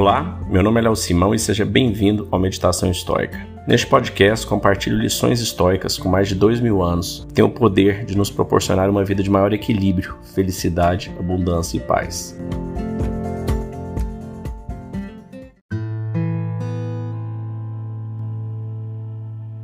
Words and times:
Olá, 0.00 0.40
meu 0.48 0.62
nome 0.62 0.80
é 0.80 0.84
Léo 0.84 0.96
Simão 0.96 1.34
e 1.34 1.38
seja 1.38 1.62
bem-vindo 1.62 2.26
ao 2.30 2.40
Meditação 2.40 2.90
Histórica. 2.90 3.46
Neste 3.68 3.86
podcast, 3.86 4.46
compartilho 4.46 4.96
lições 4.96 5.40
históricas 5.40 5.98
com 5.98 6.08
mais 6.08 6.26
de 6.26 6.34
dois 6.34 6.58
mil 6.58 6.82
anos 6.82 7.26
que 7.28 7.34
têm 7.34 7.44
o 7.44 7.50
poder 7.50 8.06
de 8.06 8.16
nos 8.16 8.30
proporcionar 8.30 8.88
uma 8.88 9.04
vida 9.04 9.22
de 9.22 9.28
maior 9.28 9.52
equilíbrio, 9.52 10.16
felicidade, 10.34 11.14
abundância 11.18 11.76
e 11.76 11.80
paz. 11.80 12.34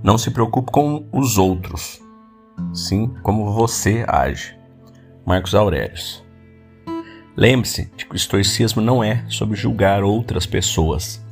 Não 0.02 0.18
se 0.18 0.30
preocupe 0.30 0.70
com 0.70 1.08
os 1.10 1.38
outros, 1.38 1.98
sim 2.74 3.10
como 3.22 3.54
você 3.54 4.04
age. 4.06 4.54
Marcos 5.24 5.54
Aurelius. 5.54 6.25
Lembre-se 7.36 7.90
de 7.94 8.06
que 8.06 8.14
o 8.14 8.16
estoicismo 8.16 8.80
não 8.80 9.04
é 9.04 9.22
sobre 9.28 9.58
julgar 9.58 10.02
outras 10.02 10.46
pessoas. 10.46 11.22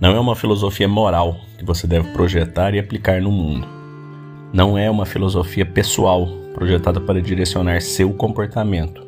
Não 0.00 0.16
é 0.16 0.18
uma 0.18 0.34
filosofia 0.34 0.88
moral 0.88 1.36
que 1.58 1.64
você 1.66 1.86
deve 1.86 2.10
projetar 2.12 2.72
e 2.72 2.78
aplicar 2.78 3.20
no 3.20 3.30
mundo. 3.30 3.68
Não 4.54 4.78
é 4.78 4.90
uma 4.90 5.04
filosofia 5.04 5.66
pessoal 5.66 6.26
projetada 6.54 6.98
para 6.98 7.20
direcionar 7.20 7.82
seu 7.82 8.14
comportamento. 8.14 9.06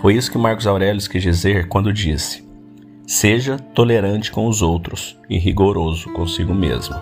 Foi 0.00 0.14
isso 0.16 0.28
que 0.32 0.36
Marcos 0.36 0.66
Aurelius 0.66 1.06
quis 1.06 1.22
dizer 1.22 1.68
quando 1.68 1.92
disse: 1.92 2.44
Seja 3.06 3.56
tolerante 3.56 4.32
com 4.32 4.48
os 4.48 4.60
outros 4.60 5.16
e 5.30 5.38
rigoroso 5.38 6.12
consigo 6.14 6.52
mesmo. 6.52 6.96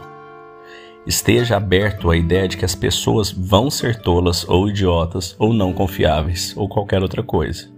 Esteja 1.06 1.56
aberto 1.56 2.10
à 2.10 2.16
ideia 2.18 2.46
de 2.46 2.58
que 2.58 2.66
as 2.66 2.74
pessoas 2.74 3.32
vão 3.32 3.70
ser 3.70 4.02
tolas 4.02 4.46
ou 4.46 4.68
idiotas 4.68 5.34
ou 5.38 5.54
não 5.54 5.72
confiáveis 5.72 6.52
ou 6.54 6.68
qualquer 6.68 7.02
outra 7.02 7.22
coisa. 7.22 7.71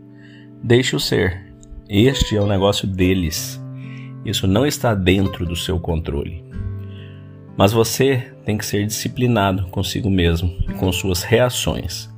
Deixe-o 0.67 0.99
ser. 0.99 1.45
Este 1.87 2.39
é 2.39 2.41
o 2.41 2.47
negócio 2.47 2.89
deles. 2.89 3.63
Isso 4.25 4.47
não 4.47 4.65
está 4.65 4.95
dentro 4.95 5.45
do 5.45 5.55
seu 5.55 5.79
controle. 5.79 6.43
Mas 7.55 7.71
você 7.71 8.33
tem 8.47 8.57
que 8.57 8.65
ser 8.65 8.87
disciplinado 8.87 9.67
consigo 9.67 10.09
mesmo 10.09 10.57
e 10.67 10.73
com 10.73 10.91
suas 10.91 11.23
reações. 11.23 12.11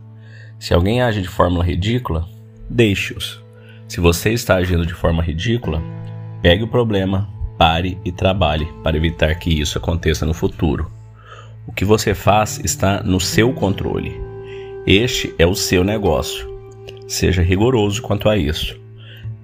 Se 0.60 0.72
alguém 0.72 1.02
age 1.02 1.22
de 1.22 1.28
forma 1.28 1.64
ridícula, 1.64 2.24
deixe-os. 2.70 3.42
Se 3.88 4.00
você 4.00 4.32
está 4.32 4.54
agindo 4.54 4.86
de 4.86 4.94
forma 4.94 5.24
ridícula, 5.24 5.82
pegue 6.40 6.62
o 6.62 6.68
problema, 6.68 7.28
pare 7.58 7.98
e 8.04 8.12
trabalhe 8.12 8.68
para 8.84 8.96
evitar 8.96 9.34
que 9.34 9.60
isso 9.60 9.76
aconteça 9.76 10.24
no 10.24 10.32
futuro. 10.32 10.88
O 11.66 11.72
que 11.72 11.84
você 11.84 12.14
faz 12.14 12.60
está 12.64 13.02
no 13.02 13.18
seu 13.18 13.52
controle. 13.52 14.14
Este 14.86 15.34
é 15.36 15.44
o 15.44 15.56
seu 15.56 15.82
negócio. 15.82 16.55
Seja 17.06 17.42
rigoroso 17.42 18.02
quanto 18.02 18.28
a 18.28 18.36
isso. 18.36 18.78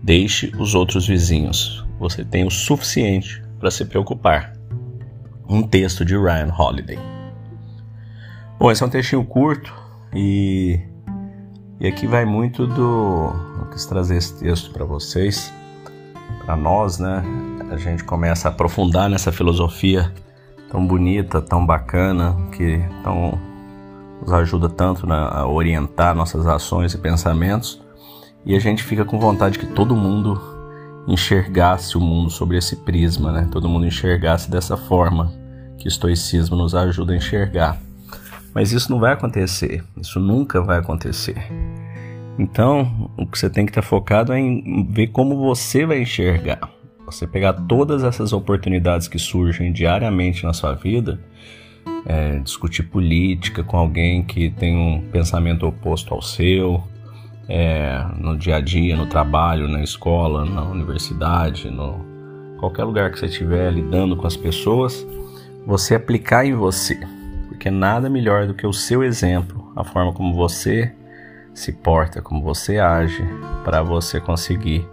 Deixe 0.03 0.53
os 0.59 0.75
outros 0.75 1.07
vizinhos. 1.07 1.87
Você 1.99 2.25
tem 2.25 2.45
o 2.45 2.51
suficiente 2.51 3.43
para 3.61 3.71
se 3.71 3.85
preocupar. 3.85 4.53
Um 5.49 5.63
texto 5.63 6.05
de 6.05 6.17
Ryan 6.17 6.53
Holiday. 6.57 6.99
Bom, 8.59 8.71
esse 8.71 8.83
é 8.83 8.87
um 8.87 8.91
textinho 8.91 9.25
curto 9.25 9.73
e, 10.15 10.81
e 11.81 11.87
aqui 11.87 12.07
vai 12.07 12.25
muito 12.25 12.67
do. 12.67 13.33
Eu 13.59 13.67
quis 13.71 13.85
trazer 13.87 14.17
esse 14.17 14.39
texto 14.39 14.73
para 14.73 14.85
vocês, 14.85 15.53
para 16.45 16.57
nós, 16.57 16.99
né? 16.99 17.23
A 17.71 17.77
gente 17.77 18.05
começa 18.05 18.49
a 18.49 18.51
aprofundar 18.51 19.09
nessa 19.09 19.31
filosofia 19.33 20.13
tão 20.71 20.87
bonita, 20.87 21.43
tão 21.43 21.65
bacana, 21.65 22.35
que 22.57 22.81
tão, 23.05 23.39
nos 24.23 24.33
ajuda 24.33 24.69
tanto 24.69 25.07
né, 25.07 25.15
a 25.15 25.47
orientar 25.47 26.15
nossas 26.15 26.47
ações 26.47 26.95
e 26.95 26.99
pensamentos. 26.99 27.83
E 28.47 28.57
a 28.57 28.59
gente 28.59 28.83
fica 28.83 29.05
com 29.05 29.19
vontade 29.19 29.59
que 29.59 29.67
todo 29.67 29.95
mundo 29.95 30.41
enxergasse 31.07 31.97
o 31.97 32.01
mundo 32.01 32.31
sobre 32.31 32.57
esse 32.57 32.77
prisma, 32.77 33.33
né? 33.33 33.49
Todo 33.51 33.69
mundo 33.69 33.87
enxergasse 33.87 34.51
dessa 34.51 34.77
forma 34.77 35.33
que 35.79 35.87
o 35.87 35.89
estoicismo 35.89 36.57
nos 36.57 36.75
ajuda 36.75 37.13
a 37.13 37.17
enxergar. 37.17 37.81
Mas 38.55 38.73
isso 38.73 38.91
não 38.91 39.01
vai 39.01 39.13
acontecer, 39.13 39.83
isso 40.01 40.21
nunca 40.21 40.61
vai 40.63 40.79
acontecer. 40.79 41.37
Então, 42.39 43.11
o 43.17 43.27
que 43.27 43.39
você 43.39 43.51
tem 43.51 43.67
que 43.67 43.71
estar 43.71 43.83
focado 43.83 44.33
é 44.33 44.39
em 44.39 44.87
ver 44.91 45.09
como 45.09 45.37
você 45.37 45.85
vai 45.85 46.03
enxergar. 46.03 46.71
Você 47.05 47.27
pegar 47.27 47.53
todas 47.53 48.05
essas 48.05 48.33
oportunidades 48.33 49.09
que 49.09 49.19
surgem 49.19 49.73
diariamente 49.73 50.45
na 50.45 50.53
sua 50.53 50.75
vida, 50.75 51.21
é, 52.05 52.39
discutir 52.39 52.85
política 52.85 53.63
com 53.63 53.77
alguém 53.77 54.23
que 54.23 54.51
tem 54.51 54.77
um 54.77 55.01
pensamento 55.11 55.67
oposto 55.67 56.15
ao 56.15 56.23
seu, 56.23 56.83
é, 57.49 58.05
no 58.19 58.37
dia 58.37 58.57
a 58.57 58.61
dia, 58.61 58.97
no 58.97 59.07
trabalho, 59.07 59.69
na 59.69 59.83
escola, 59.83 60.45
na 60.45 60.63
universidade, 60.63 61.71
no 61.71 62.13
qualquer 62.59 62.85
lugar 62.85 63.11
que 63.11 63.19
você 63.19 63.27
estiver 63.27 63.73
lidando 63.73 64.17
com 64.17 64.27
as 64.27 64.37
pessoas, 64.37 65.07
você 65.67 65.97
aplicar 65.97 66.47
em 66.47 66.55
você, 66.55 66.99
porque 67.49 67.71
nada 67.71 68.09
melhor 68.09 68.47
do 68.47 68.55
que 68.55 68.67
o 68.67 68.73
seu 68.73 69.03
exemplo, 69.03 69.73
a 69.75 69.83
forma 69.83 70.13
como 70.13 70.35
você 70.35 70.93
se 71.53 71.73
porta, 71.73 72.23
como 72.23 72.43
você 72.43 72.79
age, 72.79 73.23
para 73.65 73.83
você 73.83 74.21
conseguir, 74.21 74.87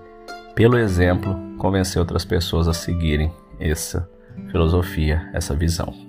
pelo 0.55 0.77
exemplo, 0.77 1.37
convencer 1.57 1.99
outras 1.99 2.25
pessoas 2.25 2.67
a 2.67 2.73
seguirem 2.73 3.31
essa 3.59 4.09
filosofia, 4.51 5.29
essa 5.33 5.55
visão. 5.55 6.08